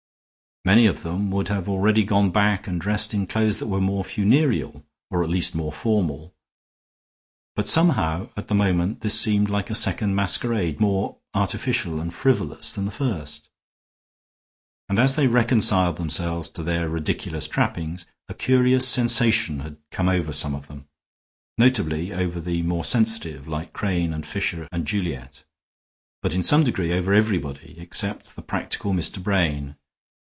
Many 0.63 0.85
of 0.85 1.01
them 1.01 1.31
would 1.31 1.47
have 1.47 1.67
already 1.67 2.03
gone 2.03 2.29
back 2.29 2.67
and 2.67 2.79
dressed 2.79 3.15
in 3.15 3.25
clothes 3.25 3.57
that 3.57 3.65
were 3.65 3.81
more 3.81 4.03
funereal 4.03 4.85
or 5.09 5.23
at 5.23 5.29
least 5.31 5.55
more 5.55 5.71
formal. 5.73 6.35
But 7.55 7.65
somehow 7.65 8.29
at 8.37 8.47
the 8.47 8.53
moment 8.53 9.01
this 9.01 9.19
seemed 9.19 9.49
like 9.49 9.71
a 9.71 9.73
second 9.75 10.13
masquerade, 10.13 10.79
more 10.79 11.17
artificial 11.33 11.99
and 11.99 12.13
frivolous 12.13 12.73
than 12.73 12.85
the 12.85 12.91
first. 12.91 13.49
And 14.87 14.99
as 14.99 15.15
they 15.15 15.25
reconciled 15.25 15.95
themselves 15.97 16.47
to 16.49 16.61
their 16.61 16.87
ridiculous 16.89 17.47
trappings, 17.47 18.05
a 18.29 18.35
curious 18.35 18.87
sensation 18.87 19.61
had 19.61 19.77
come 19.89 20.07
over 20.07 20.31
some 20.31 20.53
of 20.53 20.67
them, 20.67 20.87
notably 21.57 22.13
over 22.13 22.39
the 22.39 22.61
more 22.61 22.83
sensitive, 22.85 23.47
like 23.47 23.73
Crane 23.73 24.13
and 24.13 24.27
Fisher 24.27 24.67
and 24.71 24.85
Juliet, 24.85 25.43
but 26.21 26.35
in 26.35 26.43
some 26.43 26.63
degree 26.63 26.93
over 26.93 27.13
everybody 27.13 27.77
except 27.79 28.35
the 28.35 28.43
practical 28.43 28.93
Mr. 28.93 29.23
Brain. 29.23 29.75